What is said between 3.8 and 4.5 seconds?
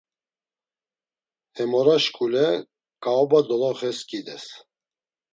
skides.